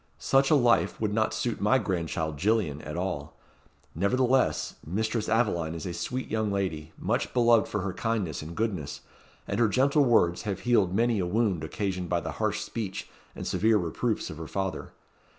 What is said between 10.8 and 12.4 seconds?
many a wound occasioned by the